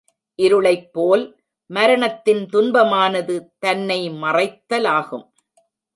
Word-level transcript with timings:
இருளைப் 0.39 0.87
போல் 0.91 1.23
மரணத்தின் 1.69 2.41
துன்பமானது 2.53 3.35
தன்னை 3.59 3.99
மறைத்தலாகும். 4.09 5.25